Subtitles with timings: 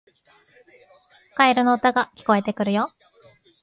[1.35, 2.91] カエルの歌が聞こえてくるよ